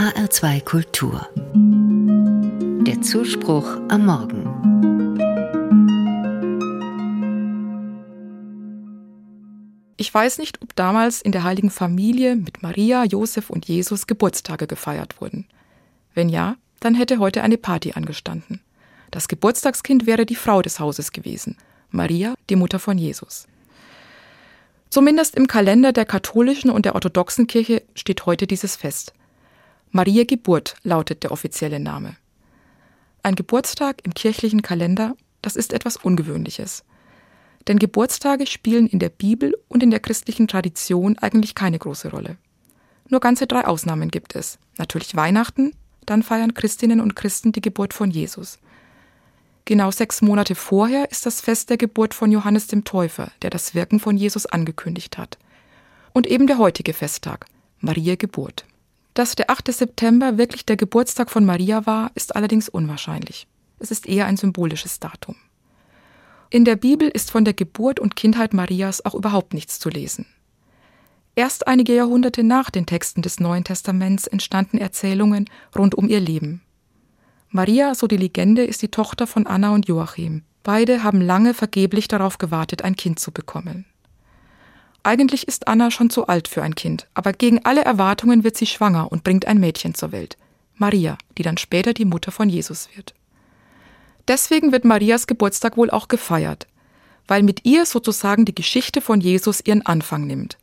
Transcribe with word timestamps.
HR2 0.00 0.64
Kultur. 0.64 1.28
Der 2.86 3.02
Zuspruch 3.02 3.66
am 3.90 4.06
Morgen. 4.06 4.46
Ich 9.98 10.14
weiß 10.14 10.38
nicht, 10.38 10.62
ob 10.62 10.74
damals 10.74 11.20
in 11.20 11.32
der 11.32 11.44
heiligen 11.44 11.68
Familie 11.68 12.34
mit 12.34 12.62
Maria, 12.62 13.04
Josef 13.04 13.50
und 13.50 13.68
Jesus 13.68 14.06
Geburtstage 14.06 14.66
gefeiert 14.66 15.20
wurden. 15.20 15.46
Wenn 16.14 16.30
ja, 16.30 16.56
dann 16.80 16.94
hätte 16.94 17.18
heute 17.18 17.42
eine 17.42 17.58
Party 17.58 17.92
angestanden. 17.92 18.62
Das 19.10 19.28
Geburtstagskind 19.28 20.06
wäre 20.06 20.24
die 20.24 20.34
Frau 20.34 20.62
des 20.62 20.80
Hauses 20.80 21.12
gewesen, 21.12 21.58
Maria, 21.90 22.36
die 22.48 22.56
Mutter 22.56 22.78
von 22.78 22.96
Jesus. 22.96 23.48
Zumindest 24.88 25.34
im 25.34 25.46
Kalender 25.46 25.92
der 25.92 26.06
katholischen 26.06 26.70
und 26.70 26.86
der 26.86 26.94
orthodoxen 26.94 27.46
Kirche 27.46 27.82
steht 27.94 28.24
heute 28.24 28.46
dieses 28.46 28.76
Fest. 28.76 29.12
Maria 29.92 30.22
Geburt 30.22 30.76
lautet 30.84 31.24
der 31.24 31.32
offizielle 31.32 31.80
Name. 31.80 32.14
Ein 33.24 33.34
Geburtstag 33.34 34.02
im 34.04 34.14
kirchlichen 34.14 34.62
Kalender, 34.62 35.16
das 35.42 35.56
ist 35.56 35.72
etwas 35.72 35.96
Ungewöhnliches. 35.96 36.84
Denn 37.66 37.80
Geburtstage 37.80 38.46
spielen 38.46 38.86
in 38.86 39.00
der 39.00 39.08
Bibel 39.08 39.52
und 39.66 39.82
in 39.82 39.90
der 39.90 39.98
christlichen 39.98 40.46
Tradition 40.46 41.18
eigentlich 41.18 41.56
keine 41.56 41.80
große 41.80 42.12
Rolle. 42.12 42.36
Nur 43.08 43.18
ganze 43.18 43.48
drei 43.48 43.66
Ausnahmen 43.66 44.12
gibt 44.12 44.36
es. 44.36 44.60
Natürlich 44.78 45.16
Weihnachten, 45.16 45.72
dann 46.06 46.22
feiern 46.22 46.54
Christinnen 46.54 47.00
und 47.00 47.16
Christen 47.16 47.50
die 47.50 47.60
Geburt 47.60 47.92
von 47.92 48.12
Jesus. 48.12 48.60
Genau 49.64 49.90
sechs 49.90 50.22
Monate 50.22 50.54
vorher 50.54 51.10
ist 51.10 51.26
das 51.26 51.40
Fest 51.40 51.68
der 51.68 51.78
Geburt 51.78 52.14
von 52.14 52.30
Johannes 52.30 52.68
dem 52.68 52.84
Täufer, 52.84 53.32
der 53.42 53.50
das 53.50 53.74
Wirken 53.74 53.98
von 53.98 54.16
Jesus 54.16 54.46
angekündigt 54.46 55.18
hat. 55.18 55.36
Und 56.12 56.28
eben 56.28 56.46
der 56.46 56.58
heutige 56.58 56.94
Festtag, 56.94 57.46
Maria 57.80 58.14
Geburt. 58.14 58.64
Dass 59.14 59.34
der 59.34 59.50
8. 59.50 59.72
September 59.72 60.38
wirklich 60.38 60.66
der 60.66 60.76
Geburtstag 60.76 61.30
von 61.30 61.44
Maria 61.44 61.86
war, 61.86 62.10
ist 62.14 62.36
allerdings 62.36 62.68
unwahrscheinlich. 62.68 63.48
Es 63.78 63.90
ist 63.90 64.06
eher 64.06 64.26
ein 64.26 64.36
symbolisches 64.36 65.00
Datum. 65.00 65.36
In 66.50 66.64
der 66.64 66.76
Bibel 66.76 67.08
ist 67.08 67.30
von 67.30 67.44
der 67.44 67.54
Geburt 67.54 68.00
und 68.00 68.16
Kindheit 68.16 68.54
Marias 68.54 69.04
auch 69.04 69.14
überhaupt 69.14 69.54
nichts 69.54 69.78
zu 69.78 69.88
lesen. 69.88 70.26
Erst 71.36 71.68
einige 71.68 71.94
Jahrhunderte 71.94 72.42
nach 72.42 72.70
den 72.70 72.86
Texten 72.86 73.22
des 73.22 73.40
Neuen 73.40 73.64
Testaments 73.64 74.26
entstanden 74.26 74.78
Erzählungen 74.78 75.48
rund 75.76 75.94
um 75.94 76.08
ihr 76.08 76.20
Leben. 76.20 76.62
Maria, 77.50 77.94
so 77.94 78.06
die 78.06 78.16
Legende, 78.16 78.64
ist 78.64 78.82
die 78.82 78.90
Tochter 78.90 79.26
von 79.26 79.46
Anna 79.46 79.72
und 79.72 79.88
Joachim. 79.88 80.42
Beide 80.62 81.02
haben 81.02 81.20
lange 81.20 81.54
vergeblich 81.54 82.08
darauf 82.08 82.38
gewartet, 82.38 82.82
ein 82.82 82.96
Kind 82.96 83.18
zu 83.18 83.32
bekommen. 83.32 83.86
Eigentlich 85.02 85.48
ist 85.48 85.66
Anna 85.66 85.90
schon 85.90 86.10
zu 86.10 86.26
alt 86.26 86.48
für 86.48 86.62
ein 86.62 86.74
Kind, 86.74 87.06
aber 87.14 87.32
gegen 87.32 87.64
alle 87.64 87.82
Erwartungen 87.82 88.44
wird 88.44 88.56
sie 88.56 88.66
schwanger 88.66 89.10
und 89.10 89.24
bringt 89.24 89.46
ein 89.46 89.58
Mädchen 89.58 89.94
zur 89.94 90.12
Welt. 90.12 90.36
Maria, 90.76 91.16
die 91.38 91.42
dann 91.42 91.58
später 91.58 91.94
die 91.94 92.04
Mutter 92.04 92.32
von 92.32 92.48
Jesus 92.48 92.88
wird. 92.94 93.14
Deswegen 94.28 94.72
wird 94.72 94.84
Marias 94.84 95.26
Geburtstag 95.26 95.76
wohl 95.76 95.90
auch 95.90 96.08
gefeiert, 96.08 96.66
weil 97.26 97.42
mit 97.42 97.64
ihr 97.64 97.86
sozusagen 97.86 98.44
die 98.44 98.54
Geschichte 98.54 99.00
von 99.00 99.20
Jesus 99.20 99.60
ihren 99.64 99.84
Anfang 99.84 100.26
nimmt. 100.26 100.58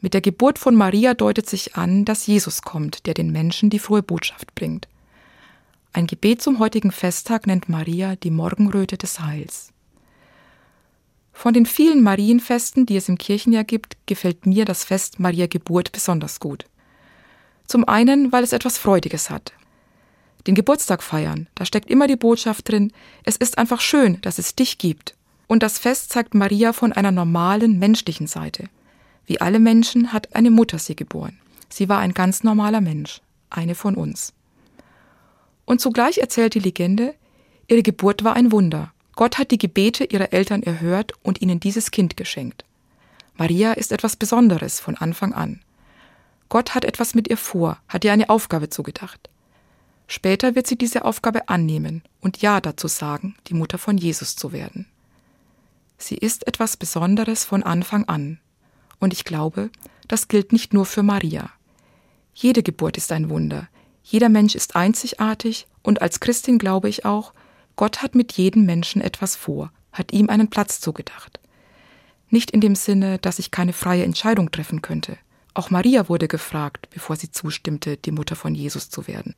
Mit 0.00 0.14
der 0.14 0.20
Geburt 0.20 0.58
von 0.58 0.74
Maria 0.74 1.14
deutet 1.14 1.48
sich 1.48 1.76
an, 1.76 2.04
dass 2.04 2.26
Jesus 2.26 2.62
kommt, 2.62 3.06
der 3.06 3.14
den 3.14 3.32
Menschen 3.32 3.68
die 3.68 3.78
frohe 3.78 4.02
Botschaft 4.02 4.54
bringt. 4.54 4.88
Ein 5.92 6.06
Gebet 6.06 6.40
zum 6.40 6.58
heutigen 6.58 6.92
Festtag 6.92 7.46
nennt 7.46 7.68
Maria 7.68 8.16
die 8.16 8.30
Morgenröte 8.30 8.96
des 8.96 9.20
Heils. 9.20 9.72
Von 11.38 11.54
den 11.54 11.66
vielen 11.66 12.02
Marienfesten, 12.02 12.84
die 12.84 12.96
es 12.96 13.08
im 13.08 13.16
Kirchenjahr 13.16 13.62
gibt, 13.62 13.96
gefällt 14.06 14.44
mir 14.44 14.64
das 14.64 14.82
Fest 14.82 15.20
Maria 15.20 15.46
Geburt 15.46 15.92
besonders 15.92 16.40
gut. 16.40 16.64
Zum 17.64 17.86
einen, 17.86 18.32
weil 18.32 18.42
es 18.42 18.52
etwas 18.52 18.76
Freudiges 18.76 19.30
hat. 19.30 19.52
Den 20.48 20.56
Geburtstag 20.56 21.00
feiern, 21.00 21.46
da 21.54 21.64
steckt 21.64 21.92
immer 21.92 22.08
die 22.08 22.16
Botschaft 22.16 22.68
drin, 22.68 22.92
es 23.22 23.36
ist 23.36 23.56
einfach 23.56 23.80
schön, 23.80 24.20
dass 24.22 24.40
es 24.40 24.56
dich 24.56 24.78
gibt. 24.78 25.14
Und 25.46 25.62
das 25.62 25.78
Fest 25.78 26.10
zeigt 26.10 26.34
Maria 26.34 26.72
von 26.72 26.92
einer 26.92 27.12
normalen, 27.12 27.78
menschlichen 27.78 28.26
Seite. 28.26 28.64
Wie 29.24 29.40
alle 29.40 29.60
Menschen 29.60 30.12
hat 30.12 30.34
eine 30.34 30.50
Mutter 30.50 30.80
sie 30.80 30.96
geboren. 30.96 31.38
Sie 31.68 31.88
war 31.88 32.00
ein 32.00 32.14
ganz 32.14 32.42
normaler 32.42 32.80
Mensch, 32.80 33.20
eine 33.48 33.76
von 33.76 33.94
uns. 33.94 34.32
Und 35.66 35.80
zugleich 35.80 36.18
erzählt 36.18 36.54
die 36.54 36.58
Legende, 36.58 37.14
ihre 37.68 37.84
Geburt 37.84 38.24
war 38.24 38.34
ein 38.34 38.50
Wunder. 38.50 38.92
Gott 39.18 39.36
hat 39.36 39.50
die 39.50 39.58
Gebete 39.58 40.04
ihrer 40.04 40.32
Eltern 40.32 40.62
erhört 40.62 41.10
und 41.24 41.42
ihnen 41.42 41.58
dieses 41.58 41.90
Kind 41.90 42.16
geschenkt. 42.16 42.64
Maria 43.34 43.72
ist 43.72 43.90
etwas 43.90 44.14
Besonderes 44.14 44.78
von 44.78 44.94
Anfang 44.94 45.32
an. 45.32 45.58
Gott 46.48 46.76
hat 46.76 46.84
etwas 46.84 47.16
mit 47.16 47.26
ihr 47.26 47.36
vor, 47.36 47.78
hat 47.88 48.04
ihr 48.04 48.12
eine 48.12 48.28
Aufgabe 48.28 48.68
zugedacht. 48.68 49.28
Später 50.06 50.54
wird 50.54 50.68
sie 50.68 50.78
diese 50.78 51.04
Aufgabe 51.04 51.48
annehmen 51.48 52.02
und 52.20 52.42
Ja 52.42 52.60
dazu 52.60 52.86
sagen, 52.86 53.34
die 53.48 53.54
Mutter 53.54 53.76
von 53.76 53.98
Jesus 53.98 54.36
zu 54.36 54.52
werden. 54.52 54.86
Sie 55.96 56.16
ist 56.16 56.46
etwas 56.46 56.76
Besonderes 56.76 57.44
von 57.44 57.64
Anfang 57.64 58.04
an. 58.04 58.38
Und 59.00 59.12
ich 59.12 59.24
glaube, 59.24 59.70
das 60.06 60.28
gilt 60.28 60.52
nicht 60.52 60.72
nur 60.72 60.86
für 60.86 61.02
Maria. 61.02 61.50
Jede 62.34 62.62
Geburt 62.62 62.96
ist 62.96 63.10
ein 63.10 63.30
Wunder, 63.30 63.66
jeder 64.04 64.28
Mensch 64.28 64.54
ist 64.54 64.76
einzigartig 64.76 65.66
und 65.82 66.02
als 66.02 66.20
Christin 66.20 66.60
glaube 66.60 66.88
ich 66.88 67.04
auch, 67.04 67.32
Gott 67.78 68.02
hat 68.02 68.16
mit 68.16 68.32
jedem 68.32 68.66
Menschen 68.66 69.00
etwas 69.00 69.36
vor, 69.36 69.70
hat 69.92 70.12
ihm 70.12 70.28
einen 70.30 70.50
Platz 70.50 70.80
zugedacht. 70.80 71.38
Nicht 72.28 72.50
in 72.50 72.60
dem 72.60 72.74
Sinne, 72.74 73.18
dass 73.18 73.38
ich 73.38 73.52
keine 73.52 73.72
freie 73.72 74.02
Entscheidung 74.02 74.50
treffen 74.50 74.82
könnte. 74.82 75.16
Auch 75.54 75.70
Maria 75.70 76.08
wurde 76.08 76.26
gefragt, 76.26 76.88
bevor 76.90 77.14
sie 77.14 77.30
zustimmte, 77.30 77.96
die 77.96 78.10
Mutter 78.10 78.34
von 78.34 78.56
Jesus 78.56 78.90
zu 78.90 79.06
werden. 79.06 79.36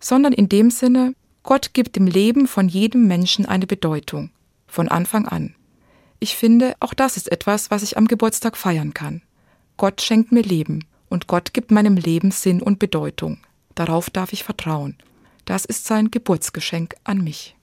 Sondern 0.00 0.32
in 0.32 0.48
dem 0.48 0.70
Sinne, 0.70 1.14
Gott 1.42 1.74
gibt 1.74 1.96
dem 1.96 2.06
Leben 2.06 2.48
von 2.48 2.66
jedem 2.66 3.06
Menschen 3.08 3.44
eine 3.44 3.66
Bedeutung, 3.66 4.30
von 4.66 4.88
Anfang 4.88 5.28
an. 5.28 5.54
Ich 6.18 6.34
finde, 6.34 6.76
auch 6.80 6.94
das 6.94 7.18
ist 7.18 7.30
etwas, 7.30 7.70
was 7.70 7.82
ich 7.82 7.98
am 7.98 8.08
Geburtstag 8.08 8.56
feiern 8.56 8.94
kann. 8.94 9.20
Gott 9.76 10.00
schenkt 10.00 10.32
mir 10.32 10.42
Leben 10.42 10.86
und 11.10 11.26
Gott 11.26 11.52
gibt 11.52 11.70
meinem 11.70 11.98
Leben 11.98 12.30
Sinn 12.30 12.62
und 12.62 12.78
Bedeutung. 12.78 13.36
Darauf 13.74 14.08
darf 14.08 14.32
ich 14.32 14.44
vertrauen. 14.44 14.96
Das 15.44 15.66
ist 15.66 15.84
sein 15.84 16.10
Geburtsgeschenk 16.10 16.94
an 17.04 17.22
mich. 17.22 17.56